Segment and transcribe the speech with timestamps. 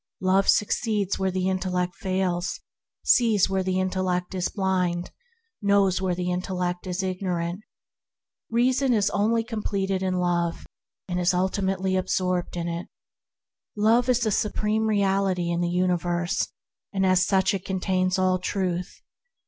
[0.21, 2.59] Love succeeds where the intellect fails;
[3.03, 5.11] sees where the intellect is blind;
[5.61, 7.61] knows where the intellect is ignorant.
[8.49, 10.65] Reason is only com pleted in Love,
[11.07, 12.87] and is ultimately absorbed in it.
[13.77, 16.47] Love is the Supreme Reality in the universe,
[16.91, 19.03] and as such it contains all Truth.